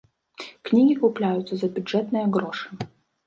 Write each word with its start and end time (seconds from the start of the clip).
Кнігі 0.69 0.95
купляюцца 1.03 1.53
за 1.63 1.69
бюджэтныя 1.77 2.25
грошы. 2.39 2.67